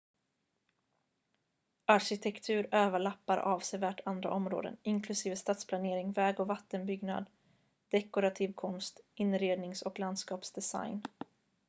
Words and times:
arkitektur 1.87 2.67
överlappar 2.71 3.37
avsevärt 3.37 3.99
andra 4.05 4.31
områden 4.31 4.77
inklusive 4.83 5.35
stadsplanering 5.35 6.11
väg- 6.11 6.39
och 6.39 6.47
vattenbyggnad 6.47 7.25
dekorativ 7.89 8.53
konst 8.53 8.99
inrednings- 9.15 9.83
och 9.83 9.99
landskapsdesign 9.99 11.03